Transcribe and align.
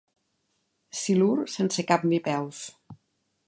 Silur 1.01 1.35
sense 1.57 1.87
cap 1.93 2.09
ni 2.13 2.23
peus. 2.31 2.67